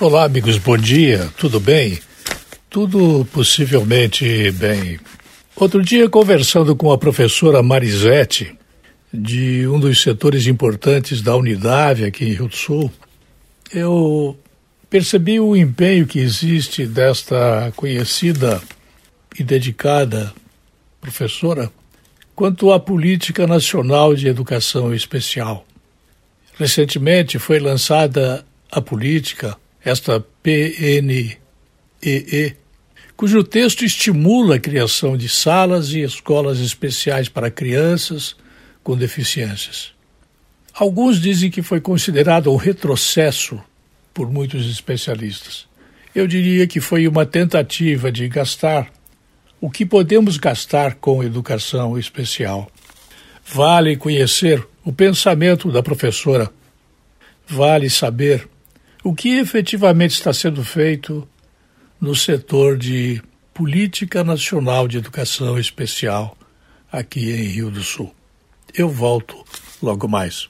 Olá, 0.00 0.26
amigos, 0.26 0.56
bom 0.58 0.78
dia, 0.78 1.28
tudo 1.36 1.58
bem? 1.58 1.98
Tudo 2.70 3.26
possivelmente 3.32 4.48
bem. 4.52 4.96
Outro 5.56 5.82
dia, 5.82 6.08
conversando 6.08 6.76
com 6.76 6.92
a 6.92 6.96
professora 6.96 7.60
Marisete, 7.64 8.56
de 9.12 9.66
um 9.66 9.80
dos 9.80 10.00
setores 10.00 10.46
importantes 10.46 11.20
da 11.20 11.34
Unidade 11.34 12.04
aqui 12.04 12.26
em 12.26 12.32
Rio 12.32 12.46
do 12.46 12.54
Sul, 12.54 12.92
eu 13.74 14.38
percebi 14.88 15.40
o 15.40 15.56
empenho 15.56 16.06
que 16.06 16.20
existe 16.20 16.86
desta 16.86 17.72
conhecida 17.74 18.62
e 19.36 19.42
dedicada 19.42 20.32
professora 21.00 21.72
quanto 22.36 22.70
à 22.70 22.78
política 22.78 23.48
nacional 23.48 24.14
de 24.14 24.28
educação 24.28 24.94
especial. 24.94 25.66
Recentemente 26.56 27.36
foi 27.36 27.58
lançada 27.58 28.46
a 28.70 28.80
política 28.80 29.56
esta 29.88 30.20
PNEE, 30.42 31.38
cujo 33.16 33.42
texto 33.42 33.84
estimula 33.84 34.56
a 34.56 34.60
criação 34.60 35.16
de 35.16 35.28
salas 35.28 35.90
e 35.90 36.00
escolas 36.00 36.60
especiais 36.60 37.28
para 37.28 37.50
crianças 37.50 38.36
com 38.82 38.96
deficiências. 38.96 39.92
Alguns 40.74 41.20
dizem 41.20 41.50
que 41.50 41.62
foi 41.62 41.80
considerado 41.80 42.52
um 42.52 42.56
retrocesso 42.56 43.60
por 44.14 44.30
muitos 44.30 44.70
especialistas. 44.70 45.66
Eu 46.14 46.26
diria 46.26 46.66
que 46.66 46.80
foi 46.80 47.08
uma 47.08 47.26
tentativa 47.26 48.12
de 48.12 48.28
gastar 48.28 48.92
o 49.60 49.68
que 49.68 49.84
podemos 49.84 50.36
gastar 50.36 50.94
com 50.94 51.22
educação 51.24 51.98
especial. 51.98 52.70
Vale 53.44 53.96
conhecer 53.96 54.64
o 54.84 54.92
pensamento 54.92 55.72
da 55.72 55.82
professora. 55.82 56.50
Vale 57.46 57.90
saber 57.90 58.48
o 59.02 59.14
que 59.14 59.38
efetivamente 59.38 60.12
está 60.12 60.32
sendo 60.32 60.64
feito 60.64 61.26
no 62.00 62.14
setor 62.14 62.76
de 62.76 63.22
Política 63.52 64.22
Nacional 64.22 64.86
de 64.86 64.98
Educação 64.98 65.58
Especial 65.58 66.38
aqui 66.92 67.30
em 67.30 67.48
Rio 67.48 67.70
do 67.70 67.82
Sul. 67.82 68.14
Eu 68.72 68.88
volto 68.88 69.44
logo 69.82 70.06
mais. 70.06 70.46